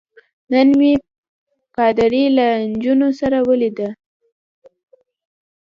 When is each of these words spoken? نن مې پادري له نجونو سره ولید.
نن 0.51 0.67
مې 0.77 0.91
پادري 1.75 2.23
له 2.37 2.47
نجونو 2.71 3.09
سره 3.19 3.37
ولید. 3.49 3.79